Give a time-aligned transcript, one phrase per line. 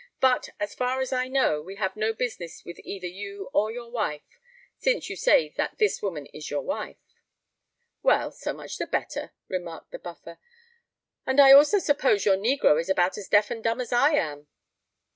[0.19, 3.91] "But, as far as I know, we have no business with either you or your
[3.91, 6.97] wife—since you say that this woman is your wife."
[8.01, 10.39] "Well—so much the better," remarked the Buffer.
[11.27, 14.47] "And I also suppose your negro is about as deaf and dumb as I am?"